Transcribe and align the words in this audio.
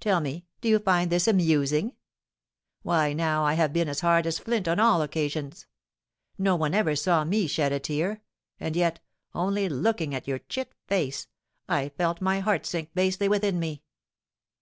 Tell 0.00 0.20
me, 0.22 0.46
do 0.62 0.70
you 0.70 0.78
find 0.78 1.12
this 1.12 1.28
amusing? 1.28 1.96
Why, 2.80 3.12
now, 3.12 3.44
I 3.44 3.52
have 3.52 3.74
been 3.74 3.90
as 3.90 4.00
hard 4.00 4.26
as 4.26 4.38
flint 4.38 4.66
on 4.66 4.80
all 4.80 5.02
occasions. 5.02 5.66
No 6.38 6.56
one 6.56 6.72
ever 6.72 6.96
saw 6.96 7.24
me 7.24 7.46
shed 7.46 7.72
a 7.74 7.78
tear, 7.78 8.22
and 8.58 8.74
yet, 8.74 9.00
only 9.34 9.68
looking 9.68 10.14
at 10.14 10.26
your 10.26 10.38
chit 10.38 10.74
face, 10.86 11.26
I 11.68 11.90
felt 11.90 12.22
my 12.22 12.40
heart 12.40 12.64
sink 12.64 12.94
basely 12.94 13.28
within 13.28 13.58
me! 13.60 13.82